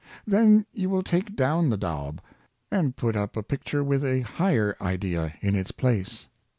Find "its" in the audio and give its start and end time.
5.53-5.69